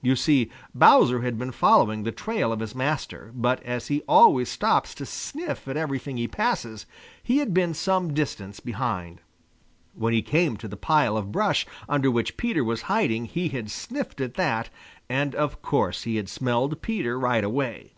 You 0.00 0.14
see, 0.14 0.48
Bowser 0.76 1.22
had 1.22 1.36
been 1.40 1.50
following 1.50 2.04
the 2.04 2.12
trail 2.12 2.52
of 2.52 2.60
his 2.60 2.72
master, 2.72 3.32
but 3.34 3.60
as 3.64 3.88
he 3.88 4.00
always 4.06 4.48
stops 4.48 4.94
to 4.94 5.04
sniff 5.04 5.66
at 5.66 5.76
everything 5.76 6.16
he 6.16 6.28
passes, 6.28 6.86
he 7.20 7.38
had 7.38 7.52
been 7.52 7.74
some 7.74 8.14
distance 8.14 8.60
behind. 8.60 9.22
When 9.94 10.12
he 10.12 10.22
came 10.22 10.56
to 10.58 10.68
the 10.68 10.76
pile 10.76 11.16
of 11.16 11.32
brush 11.32 11.66
under 11.88 12.12
which 12.12 12.36
Peter 12.36 12.62
was 12.62 12.82
hiding 12.82 13.24
he 13.24 13.48
had 13.48 13.72
sniffed 13.72 14.20
at 14.20 14.34
that, 14.34 14.70
and 15.08 15.34
of 15.34 15.62
course 15.62 16.04
he 16.04 16.14
had 16.14 16.28
smelled 16.28 16.80
Peter 16.80 17.18
right 17.18 17.42
away. 17.42 17.90